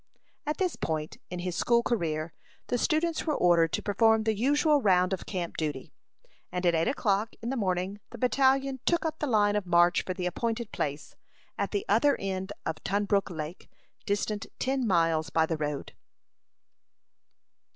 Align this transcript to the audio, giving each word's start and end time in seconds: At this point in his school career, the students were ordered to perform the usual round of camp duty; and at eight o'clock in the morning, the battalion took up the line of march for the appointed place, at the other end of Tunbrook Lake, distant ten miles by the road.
At 0.47 0.57
this 0.57 0.75
point 0.75 1.17
in 1.29 1.37
his 1.37 1.55
school 1.55 1.83
career, 1.83 2.33
the 2.69 2.79
students 2.79 3.27
were 3.27 3.35
ordered 3.35 3.71
to 3.73 3.83
perform 3.83 4.23
the 4.23 4.33
usual 4.35 4.81
round 4.81 5.13
of 5.13 5.27
camp 5.27 5.57
duty; 5.57 5.93
and 6.51 6.65
at 6.65 6.73
eight 6.73 6.87
o'clock 6.87 7.35
in 7.43 7.51
the 7.51 7.55
morning, 7.55 7.99
the 8.09 8.17
battalion 8.17 8.79
took 8.87 9.05
up 9.05 9.19
the 9.19 9.27
line 9.27 9.55
of 9.55 9.67
march 9.67 10.01
for 10.03 10.15
the 10.15 10.25
appointed 10.25 10.71
place, 10.71 11.15
at 11.55 11.69
the 11.69 11.85
other 11.87 12.15
end 12.19 12.51
of 12.65 12.77
Tunbrook 12.83 13.29
Lake, 13.29 13.69
distant 14.07 14.47
ten 14.57 14.87
miles 14.87 15.29
by 15.29 15.45
the 15.45 15.57
road. 15.57 15.93